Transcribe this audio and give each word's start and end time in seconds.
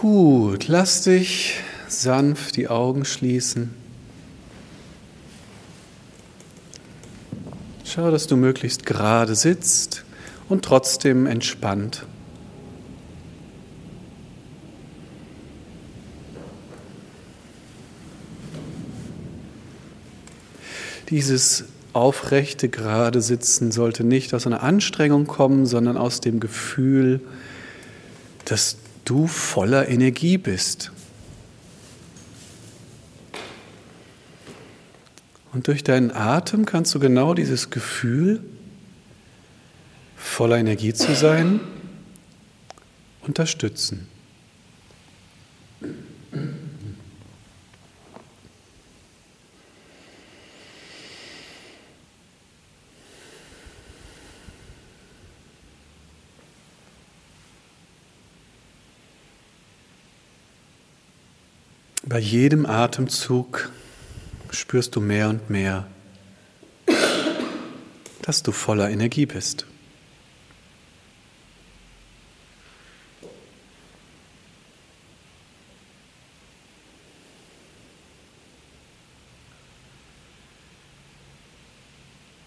Gut, 0.00 0.66
lass 0.66 1.02
dich 1.02 1.60
sanft 1.86 2.56
die 2.56 2.68
Augen 2.68 3.04
schließen. 3.04 3.74
Schau, 7.84 8.10
dass 8.10 8.26
du 8.26 8.38
möglichst 8.38 8.86
gerade 8.86 9.34
sitzt 9.34 10.06
und 10.48 10.64
trotzdem 10.64 11.26
entspannt. 11.26 12.06
Dieses 21.10 21.64
aufrechte, 21.92 22.70
gerade 22.70 23.20
Sitzen 23.20 23.70
sollte 23.70 24.02
nicht 24.02 24.32
aus 24.32 24.46
einer 24.46 24.62
Anstrengung 24.62 25.26
kommen, 25.26 25.66
sondern 25.66 25.98
aus 25.98 26.22
dem 26.22 26.40
Gefühl, 26.40 27.20
dass 28.46 28.78
du 29.10 29.26
voller 29.26 29.88
Energie 29.88 30.38
bist. 30.38 30.92
Und 35.52 35.66
durch 35.66 35.82
deinen 35.82 36.12
Atem 36.12 36.64
kannst 36.64 36.94
du 36.94 37.00
genau 37.00 37.34
dieses 37.34 37.70
Gefühl, 37.70 38.40
voller 40.16 40.58
Energie 40.58 40.94
zu 40.94 41.12
sein, 41.16 41.58
unterstützen. 43.22 44.06
Bei 62.10 62.18
jedem 62.18 62.66
Atemzug 62.66 63.70
spürst 64.50 64.96
du 64.96 65.00
mehr 65.00 65.28
und 65.28 65.48
mehr, 65.48 65.86
dass 68.22 68.42
du 68.42 68.50
voller 68.50 68.90
Energie 68.90 69.26
bist. 69.26 69.64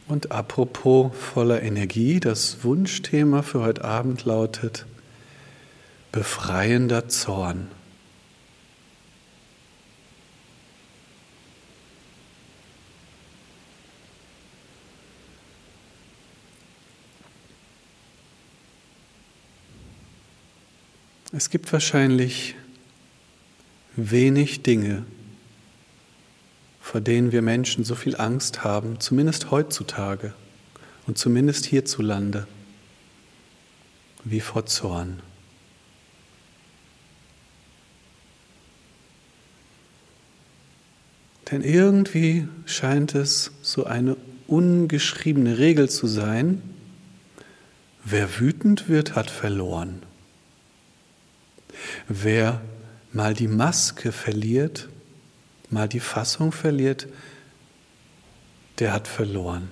Und 0.09 0.33
apropos 0.33 1.13
voller 1.17 1.63
Energie, 1.63 2.19
das 2.19 2.65
Wunschthema 2.65 3.43
für 3.43 3.61
heute 3.61 3.85
Abend 3.85 4.25
lautet 4.25 4.85
befreiender 6.11 7.07
Zorn. 7.07 7.69
Es 21.35 21.49
gibt 21.49 21.73
wahrscheinlich 21.73 22.53
wenig 23.95 24.61
Dinge, 24.61 25.03
vor 26.79 27.01
denen 27.01 27.31
wir 27.31 27.41
Menschen 27.41 27.83
so 27.83 27.95
viel 27.95 28.15
Angst 28.17 28.63
haben, 28.63 28.99
zumindest 28.99 29.49
heutzutage 29.49 30.35
und 31.07 31.17
zumindest 31.17 31.65
hierzulande, 31.65 32.45
wie 34.23 34.41
vor 34.41 34.67
Zorn. 34.67 35.23
Denn 41.49 41.63
irgendwie 41.63 42.47
scheint 42.67 43.15
es 43.15 43.49
so 43.63 43.85
eine 43.85 44.17
ungeschriebene 44.45 45.57
Regel 45.57 45.89
zu 45.89 46.05
sein, 46.05 46.61
wer 48.03 48.39
wütend 48.39 48.87
wird, 48.87 49.15
hat 49.15 49.31
verloren. 49.31 50.03
Wer 52.07 52.61
mal 53.11 53.33
die 53.33 53.47
Maske 53.47 54.11
verliert, 54.11 54.89
mal 55.69 55.87
die 55.87 55.99
Fassung 55.99 56.51
verliert, 56.51 57.07
der 58.79 58.93
hat 58.93 59.07
verloren. 59.07 59.69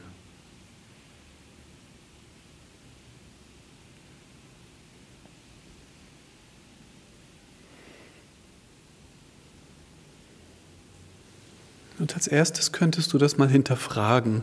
Und 12.01 12.15
als 12.15 12.25
erstes 12.25 12.71
könntest 12.71 13.13
du 13.13 13.19
das 13.19 13.37
mal 13.37 13.47
hinterfragen, 13.47 14.41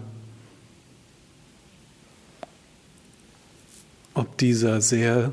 ob 4.15 4.39
dieser 4.39 4.81
sehr 4.81 5.33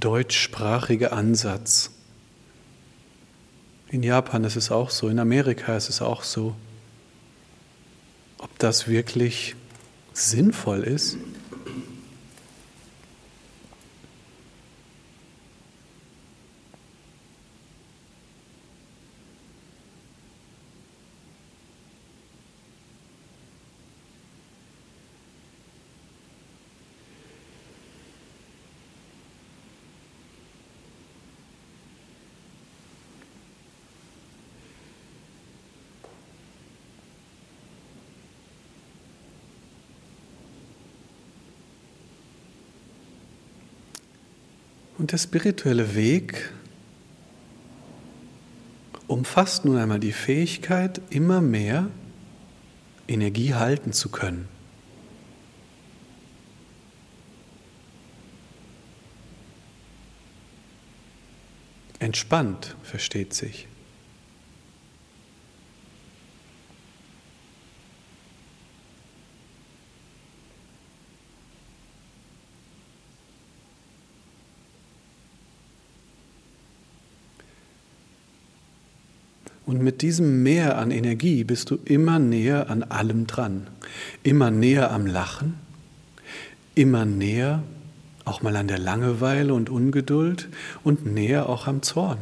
deutschsprachige 0.00 1.12
Ansatz. 1.12 1.90
In 3.90 4.02
Japan 4.02 4.44
ist 4.44 4.56
es 4.56 4.70
auch 4.70 4.90
so, 4.90 5.08
in 5.08 5.18
Amerika 5.18 5.76
ist 5.76 5.88
es 5.88 6.00
auch 6.00 6.22
so. 6.22 6.54
Ob 8.38 8.58
das 8.58 8.88
wirklich 8.88 9.56
sinnvoll 10.12 10.82
ist? 10.82 11.18
Und 45.00 45.12
der 45.12 45.16
spirituelle 45.16 45.94
Weg 45.94 46.52
umfasst 49.06 49.64
nun 49.64 49.78
einmal 49.78 49.98
die 49.98 50.12
Fähigkeit, 50.12 51.00
immer 51.08 51.40
mehr 51.40 51.88
Energie 53.08 53.54
halten 53.54 53.94
zu 53.94 54.10
können. 54.10 54.46
Entspannt, 61.98 62.76
versteht 62.82 63.32
sich. 63.32 63.68
Und 79.70 79.84
diesem 80.00 80.42
Mehr 80.42 80.78
an 80.78 80.90
Energie 80.90 81.44
bist 81.44 81.70
du 81.70 81.78
immer 81.84 82.18
näher 82.18 82.70
an 82.70 82.82
allem 82.82 83.26
dran, 83.26 83.68
immer 84.22 84.50
näher 84.50 84.90
am 84.90 85.06
Lachen, 85.06 85.54
immer 86.74 87.04
näher 87.04 87.62
auch 88.24 88.42
mal 88.42 88.54
an 88.56 88.68
der 88.68 88.78
Langeweile 88.78 89.54
und 89.54 89.70
Ungeduld 89.70 90.48
und 90.84 91.06
näher 91.06 91.48
auch 91.48 91.66
am 91.66 91.82
Zorn. 91.82 92.18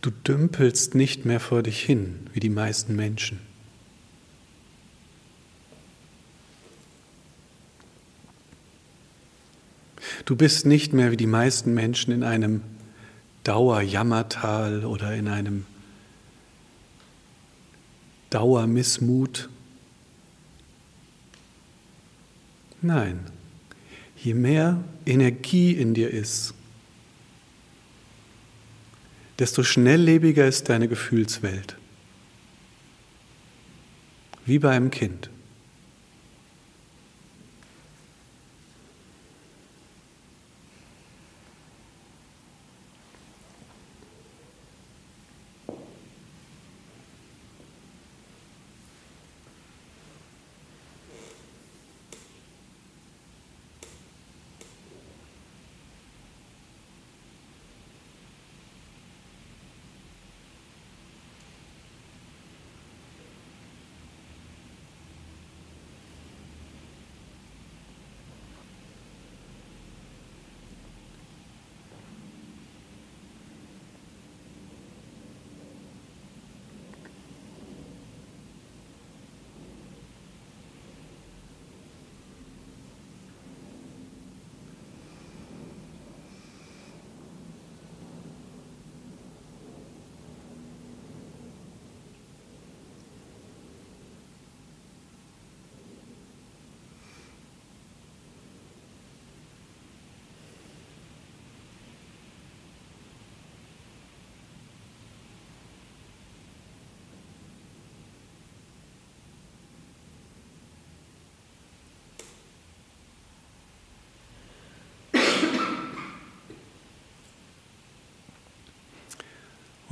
Du 0.00 0.10
dümpelst 0.10 0.96
nicht 0.96 1.24
mehr 1.24 1.38
vor 1.38 1.62
dich 1.62 1.80
hin, 1.80 2.26
wie 2.32 2.40
die 2.40 2.50
meisten 2.50 2.96
Menschen. 2.96 3.51
Du 10.24 10.36
bist 10.36 10.66
nicht 10.66 10.92
mehr 10.92 11.10
wie 11.10 11.16
die 11.16 11.26
meisten 11.26 11.74
Menschen 11.74 12.12
in 12.12 12.22
einem 12.22 12.62
Dauerjammertal 13.44 14.84
oder 14.84 15.14
in 15.14 15.28
einem 15.28 15.66
Dauermissmut. 18.30 19.48
Nein, 22.80 23.20
je 24.16 24.34
mehr 24.34 24.82
Energie 25.06 25.72
in 25.72 25.94
dir 25.94 26.10
ist, 26.10 26.54
desto 29.38 29.62
schnelllebiger 29.62 30.46
ist 30.46 30.68
deine 30.68 30.88
Gefühlswelt. 30.88 31.76
wie 34.44 34.58
bei 34.58 34.70
einem 34.70 34.90
Kind. 34.90 35.30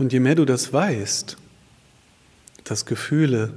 Und 0.00 0.14
je 0.14 0.20
mehr 0.20 0.35
du 0.35 0.47
das 0.47 0.73
weißt, 0.73 1.37
dass 2.64 2.87
Gefühle 2.87 3.52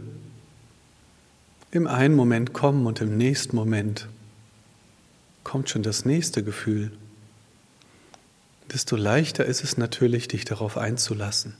im 1.71 1.87
einen 1.87 2.17
Moment 2.17 2.51
kommen 2.51 2.85
und 2.85 2.99
im 2.99 3.15
nächsten 3.15 3.55
Moment 3.55 4.09
kommt 5.45 5.69
schon 5.69 5.83
das 5.83 6.03
nächste 6.03 6.43
Gefühl, 6.43 6.91
desto 8.73 8.97
leichter 8.97 9.45
ist 9.45 9.63
es 9.63 9.77
natürlich, 9.77 10.27
dich 10.27 10.43
darauf 10.43 10.77
einzulassen. 10.77 11.55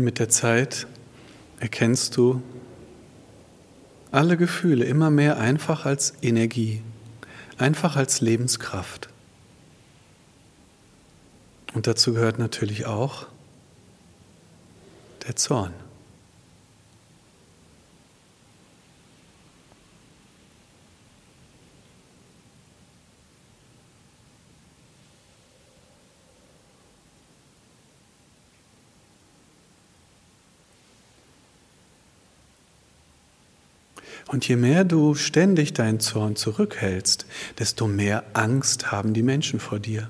Und 0.00 0.04
mit 0.04 0.18
der 0.18 0.30
Zeit 0.30 0.86
erkennst 1.58 2.16
du 2.16 2.40
alle 4.10 4.38
Gefühle 4.38 4.86
immer 4.86 5.10
mehr 5.10 5.36
einfach 5.36 5.84
als 5.84 6.14
Energie, 6.22 6.80
einfach 7.58 7.96
als 7.96 8.22
Lebenskraft. 8.22 9.10
Und 11.74 11.86
dazu 11.86 12.14
gehört 12.14 12.38
natürlich 12.38 12.86
auch 12.86 13.26
der 15.26 15.36
Zorn. 15.36 15.74
Und 34.30 34.46
je 34.46 34.54
mehr 34.54 34.84
du 34.84 35.16
ständig 35.16 35.72
deinen 35.72 35.98
Zorn 35.98 36.36
zurückhältst, 36.36 37.26
desto 37.58 37.88
mehr 37.88 38.22
Angst 38.32 38.92
haben 38.92 39.12
die 39.12 39.24
Menschen 39.24 39.58
vor 39.58 39.80
dir. 39.80 40.08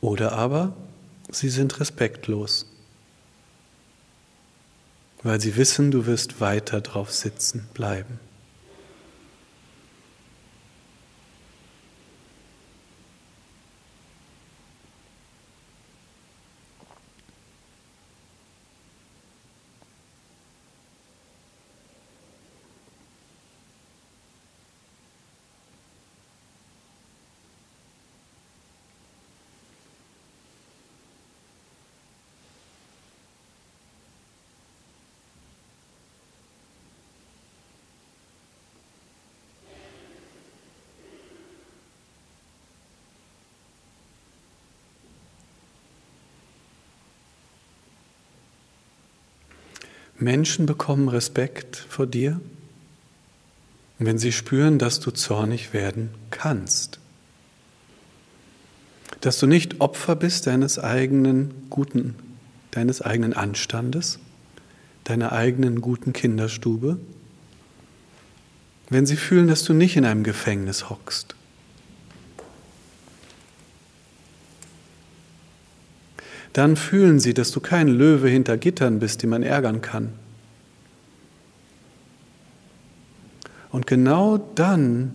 Oder 0.00 0.32
aber 0.32 0.72
sie 1.30 1.48
sind 1.48 1.78
respektlos, 1.78 2.66
weil 5.22 5.40
sie 5.40 5.54
wissen, 5.54 5.92
du 5.92 6.06
wirst 6.06 6.40
weiter 6.40 6.80
drauf 6.80 7.12
sitzen 7.12 7.68
bleiben. 7.72 8.18
Menschen 50.18 50.66
bekommen 50.66 51.08
Respekt 51.08 51.76
vor 51.88 52.06
dir, 52.06 52.40
wenn 53.98 54.18
sie 54.18 54.32
spüren, 54.32 54.78
dass 54.78 55.00
du 55.00 55.10
zornig 55.10 55.72
werden 55.72 56.10
kannst. 56.30 56.98
Dass 59.20 59.38
du 59.38 59.46
nicht 59.46 59.80
Opfer 59.80 60.16
bist 60.16 60.46
deines 60.46 60.78
eigenen 60.78 61.52
guten, 61.70 62.14
deines 62.70 63.02
eigenen 63.02 63.32
Anstandes, 63.32 64.18
deiner 65.04 65.32
eigenen 65.32 65.80
guten 65.80 66.12
Kinderstube. 66.12 66.98
Wenn 68.88 69.06
sie 69.06 69.16
fühlen, 69.16 69.48
dass 69.48 69.64
du 69.64 69.72
nicht 69.72 69.96
in 69.96 70.04
einem 70.04 70.22
Gefängnis 70.22 70.90
hockst. 70.90 71.34
Dann 76.52 76.76
fühlen 76.76 77.20
sie, 77.20 77.34
dass 77.34 77.50
du 77.50 77.60
kein 77.60 77.88
Löwe 77.88 78.28
hinter 78.28 78.56
Gittern 78.56 78.98
bist, 78.98 79.22
die 79.22 79.26
man 79.26 79.42
ärgern 79.42 79.80
kann. 79.80 80.12
Und 83.70 83.86
genau 83.86 84.38
dann, 84.54 85.14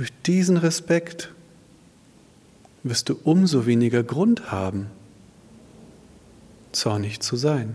Durch 0.00 0.14
diesen 0.22 0.56
Respekt 0.56 1.30
wirst 2.82 3.10
du 3.10 3.18
umso 3.22 3.66
weniger 3.66 4.02
Grund 4.02 4.50
haben, 4.50 4.86
zornig 6.72 7.20
zu 7.20 7.36
sein. 7.36 7.74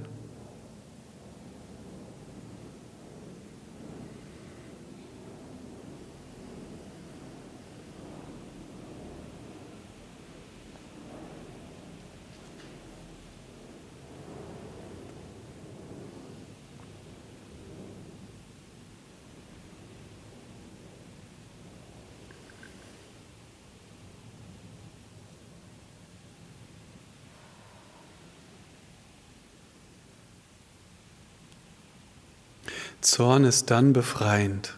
Zorn 33.06 33.44
ist 33.44 33.70
dann 33.70 33.94
befreiend, 33.94 34.78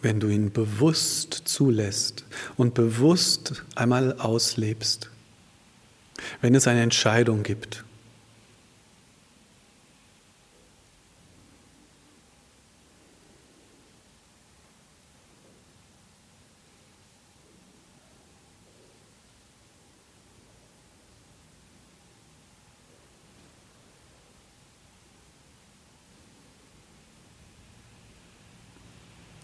wenn 0.00 0.20
du 0.20 0.28
ihn 0.28 0.52
bewusst 0.52 1.42
zulässt 1.44 2.24
und 2.56 2.74
bewusst 2.74 3.64
einmal 3.74 4.16
auslebst, 4.18 5.10
wenn 6.40 6.54
es 6.54 6.68
eine 6.68 6.82
Entscheidung 6.82 7.42
gibt. 7.42 7.84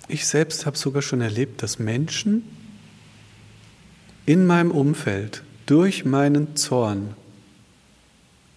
Ich 0.08 0.26
selbst 0.26 0.64
habe 0.64 0.76
sogar 0.76 1.02
schon 1.02 1.20
erlebt, 1.20 1.62
dass 1.62 1.78
Menschen 1.78 2.42
in 4.24 4.46
meinem 4.46 4.70
Umfeld 4.70 5.42
durch 5.66 6.04
meinen 6.06 6.56
Zorn 6.56 7.14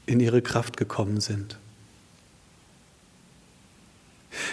in 0.05 0.19
ihre 0.21 0.41
Kraft 0.41 0.77
gekommen 0.77 1.19
sind. 1.19 1.57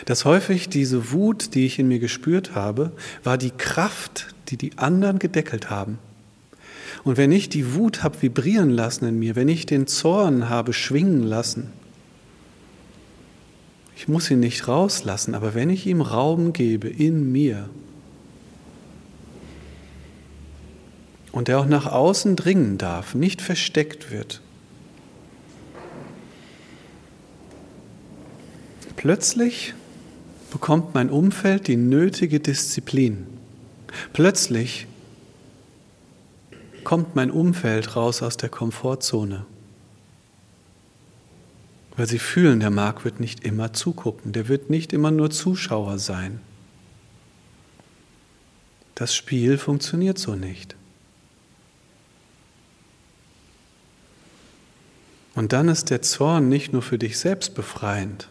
Dass 0.06 0.24
häufig 0.24 0.68
diese 0.68 1.12
Wut, 1.12 1.54
die 1.54 1.66
ich 1.66 1.78
in 1.78 1.86
mir 1.86 2.00
gespürt 2.00 2.54
habe, 2.54 2.92
war 3.22 3.38
die 3.38 3.52
Kraft, 3.52 4.34
die 4.48 4.56
die 4.56 4.76
anderen 4.76 5.20
gedeckelt 5.20 5.70
haben. 5.70 5.98
Und 7.04 7.16
wenn 7.16 7.30
ich 7.30 7.48
die 7.48 7.74
Wut 7.74 8.02
habe 8.02 8.20
vibrieren 8.20 8.70
lassen 8.70 9.06
in 9.06 9.18
mir, 9.18 9.36
wenn 9.36 9.48
ich 9.48 9.66
den 9.66 9.86
Zorn 9.86 10.48
habe 10.48 10.72
schwingen 10.72 11.22
lassen, 11.22 11.72
ich 13.98 14.06
muss 14.06 14.30
ihn 14.30 14.38
nicht 14.38 14.68
rauslassen, 14.68 15.34
aber 15.34 15.54
wenn 15.54 15.70
ich 15.70 15.84
ihm 15.84 16.00
Raum 16.00 16.52
gebe 16.52 16.88
in 16.88 17.32
mir 17.32 17.68
und 21.32 21.48
er 21.48 21.58
auch 21.58 21.66
nach 21.66 21.86
außen 21.86 22.36
dringen 22.36 22.78
darf, 22.78 23.16
nicht 23.16 23.42
versteckt 23.42 24.12
wird, 24.12 24.40
plötzlich 28.94 29.74
bekommt 30.52 30.94
mein 30.94 31.10
Umfeld 31.10 31.66
die 31.66 31.76
nötige 31.76 32.38
Disziplin. 32.38 33.26
Plötzlich 34.12 34.86
kommt 36.84 37.16
mein 37.16 37.32
Umfeld 37.32 37.96
raus 37.96 38.22
aus 38.22 38.36
der 38.36 38.48
Komfortzone 38.48 39.44
weil 41.98 42.06
sie 42.06 42.20
fühlen, 42.20 42.60
der 42.60 42.70
Marc 42.70 43.04
wird 43.04 43.18
nicht 43.18 43.44
immer 43.44 43.72
zugucken, 43.72 44.30
der 44.30 44.46
wird 44.46 44.70
nicht 44.70 44.92
immer 44.92 45.10
nur 45.10 45.32
Zuschauer 45.32 45.98
sein. 45.98 46.40
Das 48.94 49.16
Spiel 49.16 49.58
funktioniert 49.58 50.16
so 50.16 50.36
nicht. 50.36 50.76
Und 55.34 55.52
dann 55.52 55.68
ist 55.68 55.90
der 55.90 56.00
Zorn 56.00 56.48
nicht 56.48 56.72
nur 56.72 56.82
für 56.82 56.98
dich 56.98 57.18
selbst 57.18 57.56
befreiend, 57.56 58.28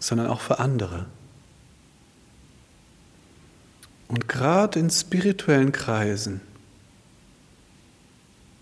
sondern 0.00 0.26
auch 0.26 0.40
für 0.40 0.58
andere. 0.58 1.06
Und 4.08 4.26
gerade 4.26 4.80
in 4.80 4.90
spirituellen 4.90 5.70
Kreisen 5.70 6.40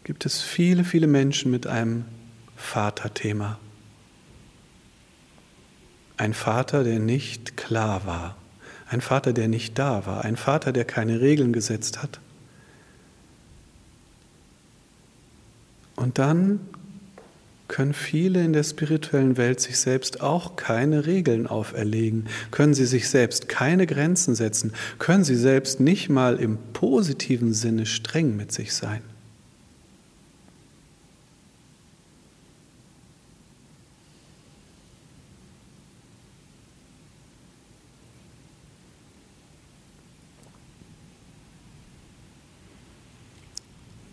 gibt 0.08 0.24
es 0.24 0.40
viele, 0.40 0.84
viele 0.84 1.06
Menschen 1.06 1.50
mit 1.50 1.66
einem 1.66 2.06
Vaterthema. 2.56 3.58
Ein 6.16 6.32
Vater, 6.32 6.82
der 6.82 6.98
nicht 6.98 7.58
klar 7.58 8.06
war, 8.06 8.34
ein 8.88 9.02
Vater, 9.02 9.34
der 9.34 9.48
nicht 9.48 9.78
da 9.78 10.06
war, 10.06 10.24
ein 10.24 10.36
Vater, 10.36 10.72
der 10.72 10.86
keine 10.86 11.20
Regeln 11.20 11.52
gesetzt 11.52 12.02
hat. 12.02 12.20
Und 15.94 16.18
dann 16.18 16.60
können 17.68 17.92
viele 17.92 18.42
in 18.42 18.54
der 18.54 18.64
spirituellen 18.64 19.36
Welt 19.36 19.60
sich 19.60 19.78
selbst 19.78 20.22
auch 20.22 20.56
keine 20.56 21.04
Regeln 21.04 21.46
auferlegen, 21.46 22.28
können 22.50 22.72
sie 22.72 22.86
sich 22.86 23.10
selbst 23.10 23.50
keine 23.50 23.86
Grenzen 23.86 24.34
setzen, 24.34 24.72
können 24.98 25.24
sie 25.24 25.36
selbst 25.36 25.80
nicht 25.80 26.08
mal 26.08 26.38
im 26.38 26.56
positiven 26.72 27.52
Sinne 27.52 27.84
streng 27.84 28.38
mit 28.38 28.52
sich 28.52 28.72
sein. 28.72 29.02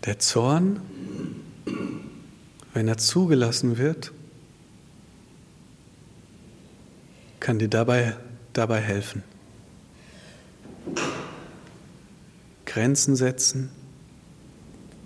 Der 0.06 0.20
Zorn, 0.20 0.80
wenn 2.72 2.86
er 2.86 2.96
zugelassen 2.96 3.76
wird, 3.76 4.12
kann 7.40 7.58
dir 7.58 7.68
dabei, 7.68 8.16
dabei 8.52 8.80
helfen. 8.80 9.24
Grenzen 12.66 13.16
setzen, 13.16 13.70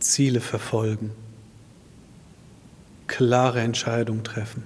Ziele 0.01 0.41
verfolgen, 0.41 1.13
klare 3.07 3.61
Entscheidungen 3.61 4.23
treffen. 4.23 4.65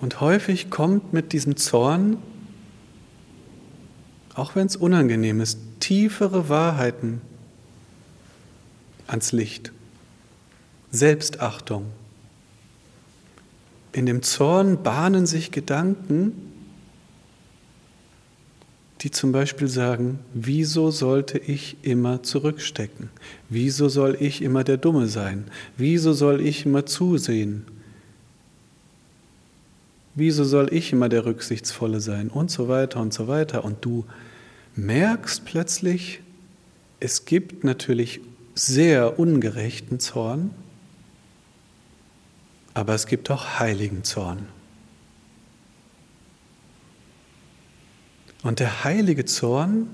Und 0.00 0.20
häufig 0.20 0.70
kommt 0.70 1.12
mit 1.12 1.32
diesem 1.32 1.56
Zorn, 1.56 2.18
auch 4.34 4.54
wenn 4.54 4.66
es 4.66 4.76
unangenehm 4.76 5.40
ist, 5.40 5.58
tiefere 5.80 6.48
Wahrheiten 6.48 7.20
ans 9.08 9.32
Licht. 9.32 9.72
Selbstachtung. 10.90 11.86
In 13.92 14.06
dem 14.06 14.22
Zorn 14.22 14.82
bahnen 14.82 15.26
sich 15.26 15.50
Gedanken, 15.50 16.32
die 19.00 19.10
zum 19.10 19.32
Beispiel 19.32 19.68
sagen, 19.68 20.18
wieso 20.34 20.90
sollte 20.90 21.38
ich 21.38 21.76
immer 21.82 22.22
zurückstecken? 22.22 23.10
Wieso 23.48 23.88
soll 23.88 24.16
ich 24.20 24.42
immer 24.42 24.64
der 24.64 24.76
Dumme 24.76 25.08
sein? 25.08 25.44
Wieso 25.76 26.12
soll 26.12 26.40
ich 26.40 26.66
immer 26.66 26.84
zusehen? 26.86 27.64
Wieso 30.18 30.42
soll 30.42 30.74
ich 30.74 30.92
immer 30.92 31.08
der 31.08 31.24
Rücksichtsvolle 31.26 32.00
sein? 32.00 32.28
Und 32.28 32.50
so 32.50 32.66
weiter 32.66 33.00
und 33.00 33.14
so 33.14 33.28
weiter. 33.28 33.64
Und 33.64 33.84
du 33.84 34.04
merkst 34.74 35.44
plötzlich, 35.44 36.18
es 36.98 37.24
gibt 37.24 37.62
natürlich 37.62 38.20
sehr 38.56 39.20
ungerechten 39.20 40.00
Zorn, 40.00 40.50
aber 42.74 42.94
es 42.94 43.06
gibt 43.06 43.30
auch 43.30 43.60
heiligen 43.60 44.02
Zorn. 44.02 44.48
Und 48.42 48.58
der 48.58 48.82
heilige 48.82 49.24
Zorn, 49.24 49.88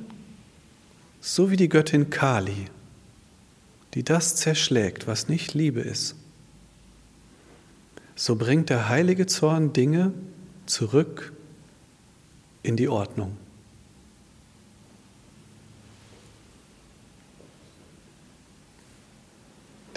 so 1.20 1.50
wie 1.50 1.56
die 1.56 1.68
Göttin 1.68 2.08
Kali, 2.08 2.68
die 3.92 4.04
das 4.04 4.36
zerschlägt, 4.36 5.06
was 5.06 5.28
nicht 5.28 5.52
Liebe 5.52 5.82
ist, 5.82 6.16
so 8.16 8.36
bringt 8.36 8.70
der 8.70 8.88
heilige 8.88 9.26
Zorn 9.26 9.72
Dinge 9.72 10.12
zurück 10.66 11.32
in 12.62 12.76
die 12.76 12.88
Ordnung. 12.88 13.36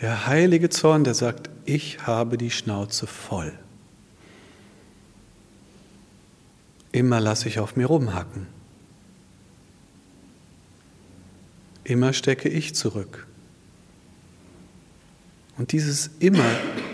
Der 0.02 0.28
heilige 0.28 0.70
Zorn, 0.70 1.04
der 1.04 1.16
sagt, 1.16 1.50
ich 1.66 2.06
habe 2.06 2.38
die 2.38 2.52
Schnauze 2.52 3.08
voll. 3.08 3.58
Immer 6.92 7.20
lasse 7.20 7.48
ich 7.48 7.60
auf 7.60 7.76
mir 7.76 7.88
rumhacken. 7.88 8.48
Immer 11.84 12.14
stecke 12.14 12.50
ich 12.50 12.76
zurück. 12.76 13.28
Und 15.58 15.72
dieses 15.72 16.12
immer, 16.20 16.46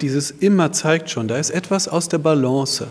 dieses 0.02 0.32
immer 0.32 0.72
zeigt 0.72 1.10
schon, 1.10 1.28
da 1.28 1.38
ist 1.38 1.50
etwas 1.50 1.88
aus 1.88 2.08
der 2.08 2.18
Balance. 2.20 2.88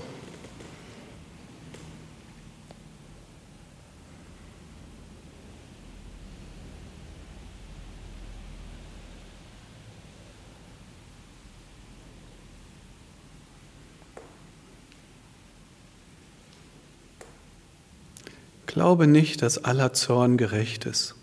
Glaube 18.67 19.07
nicht, 19.07 19.43
dass 19.43 19.65
aller 19.65 19.93
Zorn 19.93 20.39
gerecht 20.39 20.87
ist. 20.87 21.15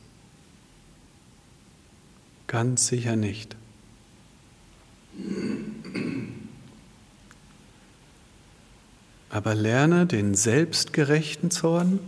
Ganz 2.46 2.88
sicher 2.88 3.15
nicht. 3.15 3.56
Aber 9.29 9.53
lerne 9.53 10.05
den 10.05 10.33
selbstgerechten 10.33 11.51
Zorn 11.51 12.00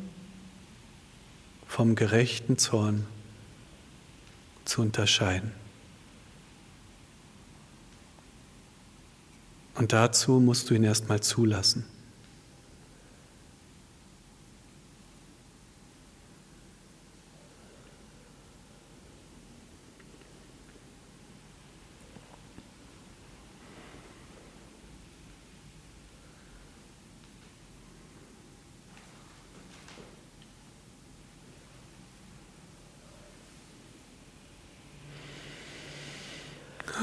vom 1.67 1.95
gerechten 1.95 2.57
Zorn 2.57 3.05
zu 4.65 4.81
unterscheiden. 4.81 5.51
Und 9.75 9.93
dazu 9.93 10.39
musst 10.39 10.69
du 10.69 10.73
ihn 10.73 10.83
erstmal 10.83 11.21
zulassen. 11.21 11.85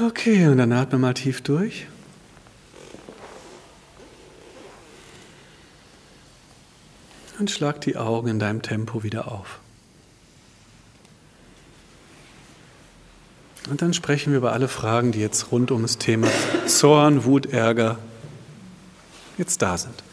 Okay, 0.01 0.47
und 0.47 0.57
dann 0.59 0.71
atme 0.71 0.97
mal 0.97 1.13
tief 1.13 1.41
durch. 1.41 1.87
Und 7.37 7.51
schlag 7.51 7.81
die 7.81 7.97
Augen 7.97 8.29
in 8.29 8.39
deinem 8.39 8.61
Tempo 8.61 9.03
wieder 9.03 9.29
auf. 9.29 9.59
Und 13.69 13.81
dann 13.81 13.93
sprechen 13.93 14.31
wir 14.31 14.37
über 14.37 14.53
alle 14.53 14.67
Fragen, 14.67 15.11
die 15.11 15.19
jetzt 15.19 15.51
rund 15.51 15.69
um 15.71 15.81
das 15.81 15.97
Thema 15.97 16.27
Zorn, 16.65 17.25
Wut, 17.25 17.47
Ärger 17.47 17.99
jetzt 19.37 19.61
da 19.61 19.77
sind. 19.77 20.03